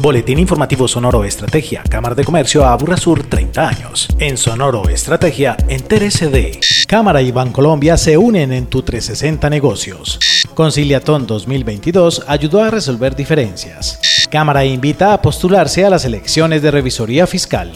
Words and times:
Boletín 0.00 0.38
Informativo 0.38 0.88
Sonoro 0.88 1.24
Estrategia, 1.24 1.82
Cámara 1.82 2.14
de 2.14 2.24
Comercio 2.24 2.64
Aburra 2.64 2.96
Sur 2.96 3.22
30 3.22 3.68
años. 3.68 4.08
En 4.18 4.38
Sonoro 4.38 4.88
Estrategia, 4.88 5.58
entérese 5.68 6.28
de 6.28 6.58
Cámara 6.88 7.20
y 7.20 7.30
Bancolombia 7.32 7.98
se 7.98 8.16
unen 8.16 8.50
en 8.52 8.64
tu 8.64 8.80
360 8.80 9.50
negocios. 9.50 10.18
Conciliatón 10.54 11.26
2022 11.26 12.24
ayudó 12.26 12.62
a 12.62 12.70
resolver 12.70 13.14
diferencias. 13.14 14.00
Cámara 14.30 14.64
invita 14.64 15.12
a 15.12 15.20
postularse 15.20 15.84
a 15.84 15.90
las 15.90 16.06
elecciones 16.06 16.62
de 16.62 16.70
revisoría 16.70 17.26
fiscal. 17.26 17.70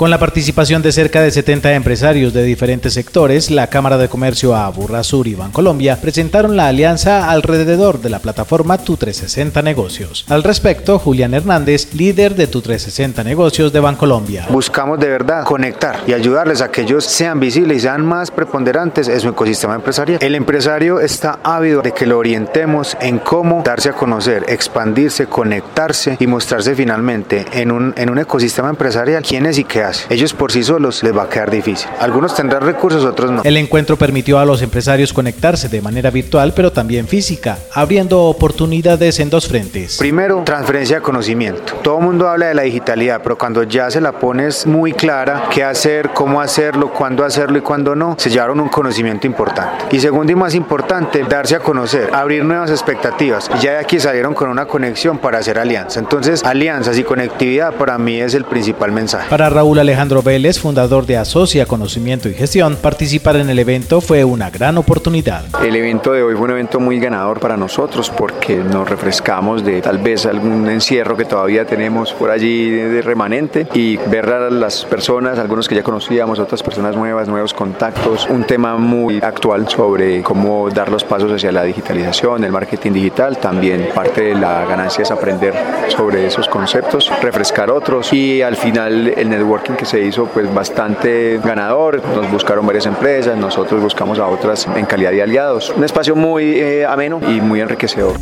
Con 0.00 0.08
la 0.08 0.18
participación 0.18 0.80
de 0.80 0.92
cerca 0.92 1.20
de 1.20 1.30
70 1.30 1.74
empresarios 1.74 2.32
de 2.32 2.42
diferentes 2.42 2.94
sectores, 2.94 3.50
la 3.50 3.66
Cámara 3.66 3.98
de 3.98 4.08
Comercio 4.08 4.56
Aburra 4.56 5.02
Sur 5.02 5.26
y 5.26 5.34
Bancolombia 5.34 6.00
presentaron 6.00 6.56
la 6.56 6.68
alianza 6.68 7.30
alrededor 7.30 8.00
de 8.00 8.08
la 8.08 8.20
plataforma 8.20 8.78
Tu 8.78 8.96
360 8.96 9.60
Negocios. 9.60 10.24
Al 10.30 10.42
respecto, 10.42 10.98
Julián 10.98 11.34
Hernández, 11.34 11.92
líder 11.92 12.34
de 12.34 12.46
Tu 12.46 12.62
360 12.62 13.22
Negocios 13.24 13.74
de 13.74 13.80
Bancolombia. 13.80 14.46
Buscamos 14.48 14.98
de 14.98 15.08
verdad 15.08 15.44
conectar 15.44 16.00
y 16.06 16.14
ayudarles 16.14 16.62
a 16.62 16.70
que 16.70 16.80
ellos 16.80 17.04
sean 17.04 17.38
visibles 17.38 17.76
y 17.76 17.80
sean 17.80 18.02
más 18.02 18.30
preponderantes 18.30 19.06
en 19.06 19.20
su 19.20 19.28
ecosistema 19.28 19.74
empresarial. 19.74 20.18
El 20.22 20.34
empresario 20.34 20.98
está 20.98 21.40
ávido 21.44 21.82
de 21.82 21.92
que 21.92 22.06
lo 22.06 22.16
orientemos 22.16 22.96
en 23.02 23.18
cómo 23.18 23.62
darse 23.62 23.90
a 23.90 23.92
conocer, 23.92 24.46
expandirse, 24.48 25.26
conectarse 25.26 26.16
y 26.18 26.26
mostrarse 26.26 26.74
finalmente 26.74 27.44
en 27.52 27.70
un, 27.70 27.92
en 27.98 28.08
un 28.08 28.18
ecosistema 28.18 28.70
empresarial 28.70 29.22
quién 29.22 29.44
es 29.44 29.58
y 29.58 29.64
qué 29.64 29.89
hace 29.90 30.12
ellos 30.20 30.32
por 30.32 30.52
sí 30.52 30.62
solos 30.62 31.02
les 31.02 31.16
va 31.16 31.24
a 31.24 31.28
quedar 31.28 31.50
difícil. 31.50 31.88
Algunos 32.00 32.34
tendrán 32.34 32.62
recursos, 32.62 33.04
otros 33.04 33.30
no. 33.30 33.42
El 33.44 33.56
encuentro 33.56 33.96
permitió 33.96 34.38
a 34.38 34.44
los 34.44 34.62
empresarios 34.62 35.12
conectarse 35.12 35.68
de 35.68 35.80
manera 35.80 36.10
virtual, 36.10 36.52
pero 36.54 36.72
también 36.72 37.06
física, 37.06 37.58
abriendo 37.74 38.22
oportunidades 38.24 39.20
en 39.20 39.30
dos 39.30 39.48
frentes. 39.48 39.98
Primero, 39.98 40.42
transferencia 40.44 40.96
de 40.96 41.02
conocimiento. 41.02 41.74
Todo 41.82 41.98
el 41.98 42.04
mundo 42.04 42.28
habla 42.28 42.46
de 42.46 42.54
la 42.54 42.62
digitalidad, 42.62 43.20
pero 43.22 43.36
cuando 43.36 43.62
ya 43.64 43.90
se 43.90 44.00
la 44.00 44.12
pones 44.12 44.66
muy 44.66 44.92
clara, 44.92 45.48
qué 45.50 45.64
hacer, 45.64 46.10
cómo 46.14 46.40
hacerlo, 46.40 46.92
cuándo 46.92 47.24
hacerlo 47.24 47.58
y 47.58 47.60
cuándo 47.60 47.94
no, 47.94 48.16
se 48.18 48.30
llevaron 48.30 48.60
un 48.60 48.68
conocimiento 48.68 49.26
importante. 49.26 49.84
Y 49.90 50.00
segundo 50.00 50.32
y 50.32 50.34
más 50.34 50.54
importante, 50.54 51.24
darse 51.28 51.56
a 51.56 51.60
conocer, 51.60 52.10
abrir 52.12 52.44
nuevas 52.44 52.70
expectativas. 52.70 53.50
Y 53.58 53.64
ya 53.64 53.72
de 53.72 53.78
aquí 53.78 53.98
salieron 53.98 54.34
con 54.34 54.48
una 54.48 54.66
conexión 54.66 55.18
para 55.18 55.38
hacer 55.38 55.58
alianza. 55.58 55.98
Entonces, 55.98 56.44
alianzas 56.44 56.98
y 56.98 57.04
conectividad 57.04 57.74
para 57.74 57.98
mí 57.98 58.20
es 58.20 58.34
el 58.34 58.44
principal 58.44 58.92
mensaje. 58.92 59.28
Para 59.28 59.50
Raúl 59.50 59.79
Alejandro 59.80 60.22
Vélez, 60.22 60.58
fundador 60.58 61.06
de 61.06 61.16
Asocia 61.16 61.66
Conocimiento 61.66 62.28
y 62.28 62.34
Gestión, 62.34 62.76
participar 62.76 63.36
en 63.36 63.48
el 63.50 63.58
evento 63.58 64.00
fue 64.00 64.24
una 64.24 64.50
gran 64.50 64.78
oportunidad. 64.78 65.44
El 65.64 65.74
evento 65.74 66.12
de 66.12 66.22
hoy 66.22 66.34
fue 66.34 66.44
un 66.44 66.50
evento 66.50 66.80
muy 66.80 67.00
ganador 67.00 67.40
para 67.40 67.56
nosotros 67.56 68.10
porque 68.10 68.56
nos 68.56 68.88
refrescamos 68.88 69.64
de 69.64 69.80
tal 69.80 69.98
vez 69.98 70.26
algún 70.26 70.68
encierro 70.68 71.16
que 71.16 71.24
todavía 71.24 71.64
tenemos 71.64 72.12
por 72.12 72.30
allí 72.30 72.70
de 72.70 73.02
remanente 73.02 73.66
y 73.74 73.96
ver 73.96 74.28
a 74.28 74.50
las 74.50 74.84
personas, 74.84 75.38
algunos 75.38 75.68
que 75.68 75.74
ya 75.74 75.82
conocíamos, 75.82 76.38
otras 76.38 76.62
personas 76.62 76.94
nuevas, 76.94 77.28
nuevos 77.28 77.54
contactos, 77.54 78.28
un 78.28 78.44
tema 78.44 78.76
muy 78.76 79.18
actual 79.22 79.68
sobre 79.68 80.22
cómo 80.22 80.68
dar 80.70 80.90
los 80.90 81.04
pasos 81.04 81.32
hacia 81.32 81.52
la 81.52 81.64
digitalización, 81.64 82.44
el 82.44 82.52
marketing 82.52 82.92
digital, 82.92 83.38
también 83.38 83.88
parte 83.94 84.22
de 84.22 84.34
la 84.34 84.64
ganancia 84.66 85.02
es 85.02 85.10
aprender 85.10 85.54
sobre 85.88 86.26
esos 86.26 86.48
conceptos, 86.48 87.10
refrescar 87.22 87.70
otros 87.70 88.12
y 88.12 88.42
al 88.42 88.56
final 88.56 89.08
el 89.16 89.30
networking 89.30 89.69
que 89.76 89.84
se 89.84 90.00
hizo 90.00 90.26
pues 90.26 90.52
bastante 90.52 91.40
ganador, 91.42 92.02
nos 92.14 92.30
buscaron 92.30 92.66
varias 92.66 92.86
empresas, 92.86 93.36
nosotros 93.36 93.82
buscamos 93.82 94.18
a 94.18 94.26
otras 94.26 94.66
en 94.76 94.86
calidad 94.86 95.10
de 95.10 95.22
aliados. 95.22 95.72
Un 95.76 95.84
espacio 95.84 96.14
muy 96.16 96.58
eh, 96.58 96.86
ameno 96.86 97.20
y 97.28 97.40
muy 97.40 97.60
enriquecedor. 97.60 98.14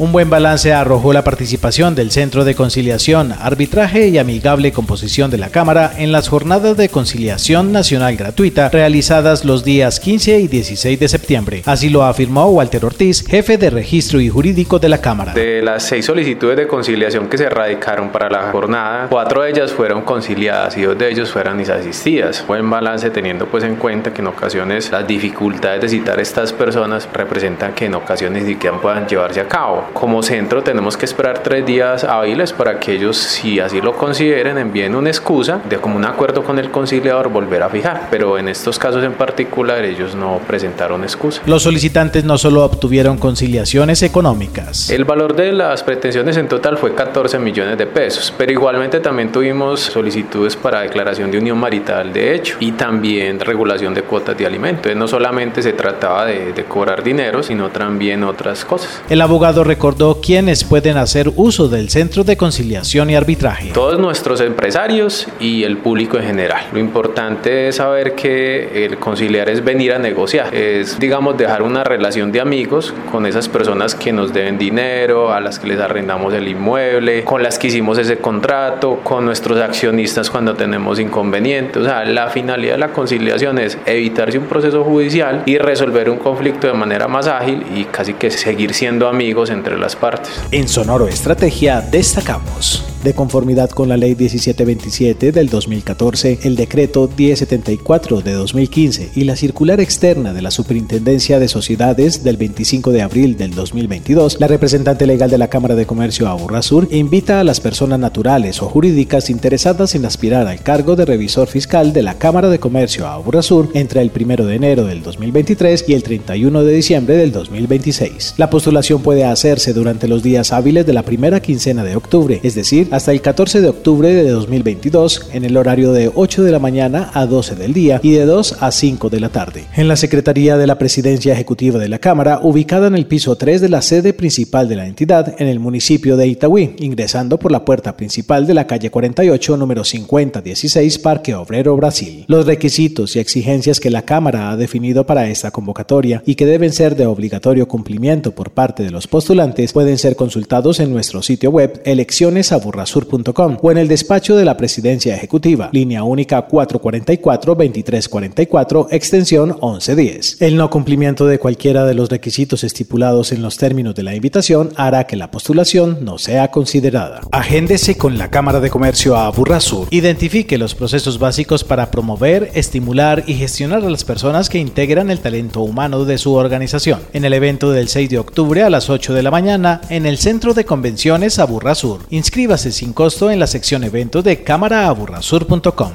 Un 0.00 0.12
buen 0.12 0.30
balance 0.30 0.72
arrojó 0.72 1.12
la 1.12 1.24
participación 1.24 1.94
del 1.94 2.10
Centro 2.10 2.46
de 2.46 2.54
Conciliación, 2.54 3.34
Arbitraje 3.38 4.08
y 4.08 4.16
Amigable 4.16 4.72
Composición 4.72 5.30
de 5.30 5.36
la 5.36 5.50
Cámara 5.50 5.92
en 5.98 6.10
las 6.10 6.30
jornadas 6.30 6.78
de 6.78 6.88
conciliación 6.88 7.70
nacional 7.70 8.16
gratuita 8.16 8.70
realizadas 8.70 9.44
los 9.44 9.62
días 9.62 10.00
15 10.00 10.40
y 10.40 10.48
16 10.48 10.98
de 10.98 11.06
septiembre. 11.06 11.62
Así 11.66 11.90
lo 11.90 12.02
afirmó 12.02 12.46
Walter 12.46 12.86
Ortiz, 12.86 13.26
jefe 13.28 13.58
de 13.58 13.68
registro 13.68 14.22
y 14.22 14.30
jurídico 14.30 14.78
de 14.78 14.88
la 14.88 15.02
Cámara. 15.02 15.34
De 15.34 15.60
las 15.60 15.82
seis 15.82 16.06
solicitudes 16.06 16.56
de 16.56 16.66
conciliación 16.66 17.28
que 17.28 17.36
se 17.36 17.50
radicaron 17.50 18.08
para 18.08 18.30
la 18.30 18.50
jornada, 18.52 19.08
cuatro 19.10 19.42
de 19.42 19.50
ellas 19.50 19.70
fueron 19.70 20.00
conciliadas 20.00 20.78
y 20.78 20.82
dos 20.84 20.96
de 20.96 21.10
ellos 21.10 21.30
fueron 21.30 21.60
asistidas. 21.60 22.42
Buen 22.48 22.70
balance 22.70 23.10
teniendo 23.10 23.44
pues 23.48 23.64
en 23.64 23.76
cuenta 23.76 24.14
que 24.14 24.22
en 24.22 24.28
ocasiones 24.28 24.90
las 24.90 25.06
dificultades 25.06 25.82
de 25.82 25.90
citar 25.90 26.18
a 26.18 26.22
estas 26.22 26.54
personas 26.54 27.06
representan 27.12 27.74
que 27.74 27.84
en 27.84 27.96
ocasiones 27.96 28.44
ni 28.44 28.54
siquiera 28.54 28.80
puedan 28.80 29.06
llevarse 29.06 29.42
a 29.42 29.46
cabo 29.46 29.89
como 29.92 30.22
centro 30.22 30.62
tenemos 30.62 30.96
que 30.96 31.04
esperar 31.04 31.42
tres 31.42 31.66
días 31.66 32.04
hábiles 32.04 32.52
para 32.52 32.78
que 32.78 32.92
ellos, 32.92 33.16
si 33.16 33.60
así 33.60 33.80
lo 33.80 33.94
consideren, 33.94 34.58
envíen 34.58 34.94
una 34.94 35.10
excusa 35.10 35.60
de 35.68 35.76
como 35.78 35.96
un 35.96 36.04
acuerdo 36.04 36.42
con 36.42 36.58
el 36.58 36.70
conciliador 36.70 37.28
volver 37.28 37.62
a 37.62 37.68
fijar. 37.68 38.08
Pero 38.10 38.38
en 38.38 38.48
estos 38.48 38.78
casos 38.78 39.04
en 39.04 39.14
particular 39.14 39.84
ellos 39.84 40.14
no 40.14 40.40
presentaron 40.46 41.02
excusa. 41.02 41.42
Los 41.46 41.62
solicitantes 41.62 42.24
no 42.24 42.38
solo 42.38 42.64
obtuvieron 42.64 43.18
conciliaciones 43.18 44.02
económicas. 44.02 44.90
El 44.90 45.04
valor 45.04 45.34
de 45.34 45.52
las 45.52 45.82
pretensiones 45.82 46.36
en 46.36 46.48
total 46.48 46.76
fue 46.76 46.94
14 46.94 47.38
millones 47.38 47.78
de 47.78 47.86
pesos, 47.86 48.32
pero 48.36 48.52
igualmente 48.52 49.00
también 49.00 49.32
tuvimos 49.32 49.80
solicitudes 49.80 50.56
para 50.56 50.80
declaración 50.80 51.30
de 51.30 51.38
unión 51.38 51.58
marital 51.58 52.12
de 52.12 52.34
hecho 52.34 52.56
y 52.60 52.72
también 52.72 53.40
regulación 53.40 53.94
de 53.94 54.02
cuotas 54.02 54.36
de 54.36 54.46
alimento. 54.46 54.94
No 54.94 55.08
solamente 55.08 55.62
se 55.62 55.72
trataba 55.72 56.26
de, 56.26 56.52
de 56.52 56.64
cobrar 56.64 57.02
dinero, 57.02 57.42
sino 57.42 57.68
también 57.68 58.24
otras 58.24 58.64
cosas. 58.64 59.02
El 59.08 59.20
abogado 59.20 59.64
recordó 59.80 60.20
quiénes 60.20 60.62
pueden 60.62 60.98
hacer 60.98 61.32
uso 61.36 61.66
del 61.66 61.88
Centro 61.88 62.22
de 62.22 62.36
Conciliación 62.36 63.08
y 63.08 63.16
Arbitraje. 63.16 63.70
Todos 63.72 63.98
nuestros 63.98 64.42
empresarios 64.42 65.26
y 65.40 65.64
el 65.64 65.78
público 65.78 66.18
en 66.18 66.24
general. 66.24 66.64
Lo 66.70 66.78
importante 66.78 67.66
es 67.68 67.76
saber 67.76 68.14
que 68.14 68.84
el 68.84 68.98
conciliar 68.98 69.48
es 69.48 69.64
venir 69.64 69.94
a 69.94 69.98
negociar, 69.98 70.54
es 70.54 70.98
digamos 70.98 71.38
dejar 71.38 71.62
una 71.62 71.82
relación 71.82 72.30
de 72.30 72.42
amigos 72.42 72.92
con 73.10 73.24
esas 73.24 73.48
personas 73.48 73.94
que 73.94 74.12
nos 74.12 74.34
deben 74.34 74.58
dinero, 74.58 75.32
a 75.32 75.40
las 75.40 75.58
que 75.58 75.68
les 75.68 75.80
arrendamos 75.80 76.34
el 76.34 76.46
inmueble, 76.46 77.24
con 77.24 77.42
las 77.42 77.58
que 77.58 77.68
hicimos 77.68 77.96
ese 77.96 78.18
contrato, 78.18 79.00
con 79.02 79.24
nuestros 79.24 79.58
accionistas 79.62 80.28
cuando 80.28 80.56
tenemos 80.56 81.00
inconvenientes. 81.00 81.78
O 81.80 81.86
sea, 81.86 82.04
la 82.04 82.28
finalidad 82.28 82.74
de 82.74 82.80
la 82.80 82.92
conciliación 82.92 83.58
es 83.58 83.78
evitarse 83.86 84.36
un 84.36 84.44
proceso 84.44 84.84
judicial 84.84 85.42
y 85.46 85.56
resolver 85.56 86.10
un 86.10 86.18
conflicto 86.18 86.66
de 86.66 86.74
manera 86.74 87.08
más 87.08 87.26
ágil 87.26 87.64
y 87.74 87.84
casi 87.84 88.12
que 88.12 88.30
seguir 88.30 88.74
siendo 88.74 89.08
amigos 89.08 89.48
entre 89.48 89.69
las 89.78 89.96
partes. 89.96 90.40
En 90.50 90.68
Sonoro 90.68 91.08
Estrategia 91.08 91.80
destacamos. 91.80 92.89
De 93.02 93.14
conformidad 93.14 93.70
con 93.70 93.88
la 93.88 93.96
Ley 93.96 94.14
1727 94.14 95.32
del 95.32 95.48
2014, 95.48 96.40
el 96.42 96.54
Decreto 96.54 97.08
1074 97.08 98.20
de 98.20 98.34
2015 98.34 99.12
y 99.14 99.24
la 99.24 99.36
Circular 99.36 99.80
Externa 99.80 100.34
de 100.34 100.42
la 100.42 100.50
Superintendencia 100.50 101.38
de 101.38 101.48
Sociedades 101.48 102.22
del 102.24 102.36
25 102.36 102.90
de 102.90 103.00
abril 103.00 103.38
del 103.38 103.54
2022, 103.54 104.38
la 104.38 104.48
representante 104.48 105.06
legal 105.06 105.30
de 105.30 105.38
la 105.38 105.48
Cámara 105.48 105.76
de 105.76 105.86
Comercio 105.86 106.28
Aburra 106.28 106.60
Sur 106.60 106.88
invita 106.90 107.40
a 107.40 107.44
las 107.44 107.60
personas 107.60 107.98
naturales 107.98 108.60
o 108.60 108.68
jurídicas 108.68 109.30
interesadas 109.30 109.94
en 109.94 110.04
aspirar 110.04 110.46
al 110.46 110.62
cargo 110.62 110.94
de 110.94 111.06
revisor 111.06 111.48
fiscal 111.48 111.94
de 111.94 112.02
la 112.02 112.18
Cámara 112.18 112.50
de 112.50 112.60
Comercio 112.60 113.06
Aburra 113.06 113.40
Sur 113.40 113.70
entre 113.72 114.02
el 114.02 114.12
1 114.14 114.44
de 114.44 114.54
enero 114.54 114.84
del 114.84 115.02
2023 115.02 115.86
y 115.88 115.94
el 115.94 116.02
31 116.02 116.64
de 116.64 116.74
diciembre 116.74 117.16
del 117.16 117.32
2026. 117.32 118.34
La 118.36 118.50
postulación 118.50 119.00
puede 119.00 119.24
hacerse 119.24 119.72
durante 119.72 120.06
los 120.06 120.22
días 120.22 120.52
hábiles 120.52 120.84
de 120.84 120.92
la 120.92 121.02
primera 121.02 121.40
quincena 121.40 121.82
de 121.82 121.96
octubre, 121.96 122.40
es 122.42 122.54
decir, 122.54 122.89
hasta 122.90 123.12
el 123.12 123.20
14 123.20 123.60
de 123.60 123.68
octubre 123.68 124.12
de 124.12 124.28
2022, 124.30 125.28
en 125.32 125.44
el 125.44 125.56
horario 125.56 125.92
de 125.92 126.10
8 126.14 126.42
de 126.42 126.52
la 126.52 126.58
mañana 126.58 127.10
a 127.14 127.26
12 127.26 127.54
del 127.54 127.72
día 127.72 128.00
y 128.02 128.12
de 128.12 128.24
2 128.24 128.56
a 128.60 128.70
5 128.70 129.10
de 129.10 129.20
la 129.20 129.28
tarde. 129.28 129.64
En 129.76 129.88
la 129.88 129.96
Secretaría 129.96 130.56
de 130.56 130.66
la 130.66 130.78
Presidencia 130.78 131.32
Ejecutiva 131.32 131.78
de 131.78 131.88
la 131.88 131.98
Cámara, 131.98 132.40
ubicada 132.42 132.88
en 132.88 132.94
el 132.94 133.06
piso 133.06 133.36
3 133.36 133.60
de 133.60 133.68
la 133.68 133.82
sede 133.82 134.12
principal 134.12 134.68
de 134.68 134.76
la 134.76 134.86
entidad, 134.86 135.34
en 135.38 135.48
el 135.48 135.60
municipio 135.60 136.16
de 136.16 136.26
Itagüí, 136.26 136.76
ingresando 136.78 137.38
por 137.38 137.52
la 137.52 137.64
puerta 137.64 137.96
principal 137.96 138.46
de 138.46 138.54
la 138.54 138.66
calle 138.66 138.90
48, 138.90 139.56
número 139.56 139.84
5016, 139.84 140.98
Parque 140.98 141.34
Obrero, 141.34 141.76
Brasil. 141.76 142.24
Los 142.26 142.46
requisitos 142.46 143.16
y 143.16 143.20
exigencias 143.20 143.80
que 143.80 143.90
la 143.90 144.02
Cámara 144.02 144.50
ha 144.50 144.56
definido 144.56 145.06
para 145.06 145.28
esta 145.28 145.50
convocatoria 145.50 146.22
y 146.26 146.34
que 146.34 146.46
deben 146.46 146.72
ser 146.72 146.96
de 146.96 147.06
obligatorio 147.06 147.68
cumplimiento 147.68 148.32
por 148.32 148.50
parte 148.50 148.82
de 148.82 148.90
los 148.90 149.06
postulantes 149.06 149.72
pueden 149.72 149.98
ser 149.98 150.16
consultados 150.16 150.80
en 150.80 150.92
nuestro 150.92 151.22
sitio 151.22 151.50
web 151.50 151.80
eleccionesaburra 151.84 152.79
aburrasur.com 152.80 153.58
o 153.60 153.70
en 153.70 153.78
el 153.78 153.88
despacho 153.88 154.36
de 154.36 154.44
la 154.44 154.56
Presidencia 154.56 155.14
Ejecutiva, 155.14 155.70
línea 155.72 156.02
única 156.02 156.48
444-2344, 156.48 158.88
extensión 158.90 159.56
1110. 159.60 160.40
El 160.40 160.56
no 160.56 160.70
cumplimiento 160.70 161.26
de 161.26 161.38
cualquiera 161.38 161.84
de 161.84 161.94
los 161.94 162.08
requisitos 162.08 162.64
estipulados 162.64 163.30
en 163.32 163.42
los 163.42 163.56
términos 163.56 163.94
de 163.94 164.02
la 164.02 164.14
invitación 164.14 164.70
hará 164.76 165.04
que 165.04 165.16
la 165.16 165.30
postulación 165.30 166.04
no 166.04 166.18
sea 166.18 166.50
considerada. 166.50 167.20
Agéndese 167.32 167.96
con 167.96 168.18
la 168.18 168.30
Cámara 168.30 168.60
de 168.60 168.68
Comercio 168.70 169.16
a 169.16 169.26
Aburrasur. 169.26 169.88
Identifique 169.90 170.58
los 170.58 170.74
procesos 170.74 171.18
básicos 171.18 171.64
para 171.64 171.90
promover, 171.90 172.50
estimular 172.54 173.24
y 173.26 173.34
gestionar 173.34 173.84
a 173.84 173.90
las 173.90 174.04
personas 174.04 174.48
que 174.48 174.58
integran 174.58 175.10
el 175.10 175.18
talento 175.20 175.60
humano 175.60 176.04
de 176.04 176.18
su 176.18 176.34
organización. 176.34 177.00
En 177.12 177.24
el 177.24 177.32
evento 177.32 177.72
del 177.72 177.88
6 177.88 178.10
de 178.10 178.18
octubre 178.18 178.62
a 178.62 178.70
las 178.70 178.90
8 178.90 179.14
de 179.14 179.22
la 179.22 179.30
mañana 179.30 179.80
en 179.90 180.06
el 180.06 180.18
Centro 180.18 180.54
de 180.54 180.64
Convenciones 180.64 181.38
Aburrasur. 181.38 182.00
Inscríbase 182.10 182.69
sin 182.72 182.92
costo 182.92 183.30
en 183.30 183.38
la 183.38 183.46
sección 183.46 183.84
eventos 183.84 184.24
de 184.24 184.42
cámaraaburrasur.com. 184.42 185.92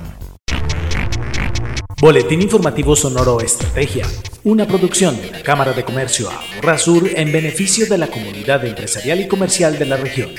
Boletín 2.02 2.42
Informativo 2.42 2.96
Sonoro 2.96 3.40
Estrategia, 3.40 4.06
una 4.44 4.68
producción 4.68 5.16
de 5.22 5.32
la 5.32 5.42
Cámara 5.42 5.72
de 5.72 5.86
Comercio 5.86 6.30
Aburrasur 6.30 7.10
en 7.16 7.32
beneficio 7.32 7.88
de 7.88 7.98
la 7.98 8.08
comunidad 8.08 8.66
empresarial 8.66 9.22
y 9.22 9.28
comercial 9.28 9.80
de 9.80 9.86
la 9.86 9.96
región. 9.96 10.32